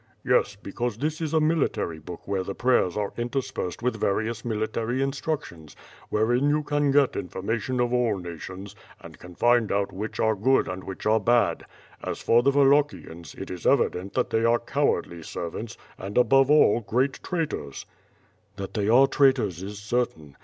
"Yes, 0.23 0.55
because 0.55 0.97
this 0.97 1.21
is 1.21 1.31
a 1.31 1.39
military 1.39 1.99
book 1.99 2.27
where 2.27 2.41
the 2.43 2.55
prayers 2.55 2.97
are 2.97 3.13
interspersed 3.17 3.83
with 3.83 4.01
various 4.01 4.43
military 4.43 4.99
instructions, 4.99 5.75
wherein 6.09 6.49
you 6.49 6.63
can 6.63 6.89
get 6.89 7.15
information 7.15 7.79
of 7.79 7.93
all 7.93 8.17
nations, 8.17 8.75
and 8.99 9.19
can 9.19 9.35
find 9.35 9.71
out 9.71 9.91
which 9.93 10.13
WITH 10.13 10.15
FIRE 10.17 10.31
AND 10.33 10.39
SWORD. 10.43 10.55
37 10.55 10.57
are 10.59 10.63
good 10.63 10.73
and 10.73 10.83
which 10.85 11.05
are 11.05 11.19
bad. 11.19 11.65
As 12.03 12.19
for 12.19 12.41
the 12.41 12.49
Wallachians, 12.49 13.35
it 13.35 13.51
is 13.51 13.67
evident 13.67 14.15
that 14.15 14.31
they 14.31 14.43
are 14.43 14.57
cowardly 14.57 15.21
servants, 15.21 15.77
and 15.99 16.17
above 16.17 16.49
all, 16.49 16.79
great 16.79 17.21
traitors." 17.21 17.85
"That 18.55 18.73
they 18.73 18.89
are 18.89 19.05
traitors 19.05 19.61
is 19.61 19.77
certain. 19.77 20.35